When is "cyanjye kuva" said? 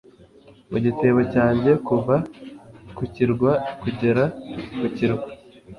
1.33-2.15